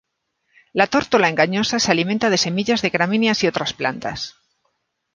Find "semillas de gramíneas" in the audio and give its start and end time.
2.39-3.43